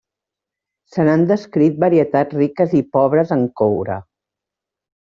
[0.95, 4.03] Se n'han descrit varietats riques i pobres en coure.